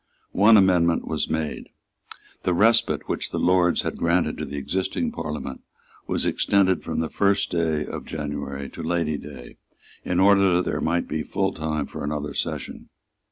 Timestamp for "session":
12.33-12.89